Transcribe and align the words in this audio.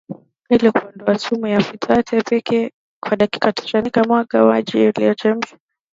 Ili 0.49 0.71
kuondoa 0.71 1.17
sumu 1.17 1.47
ya 1.47 1.59
phytate 1.59 2.21
pika 2.21 2.51
maharage 2.53 2.71
kwa 3.03 3.15
dakika 3.17 3.51
tanokisha 3.53 4.03
mwaga 4.07 4.45
maji 4.45 4.77
uliyochemsha 4.77 5.57